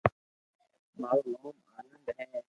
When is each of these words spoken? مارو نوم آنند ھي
مارو 0.99 1.21
نوم 1.33 1.57
آنند 1.77 2.07
ھي 2.17 2.39